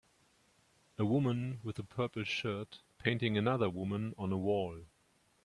[0.97, 4.85] A woman with a purple shirt painting another woman on a wall